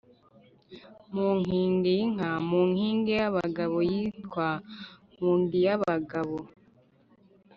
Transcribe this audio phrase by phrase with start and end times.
[1.13, 4.47] mu Nkingiyinka, mu nkingi y’abagabo yitwa
[5.13, 6.37] Nkungiyabagabo.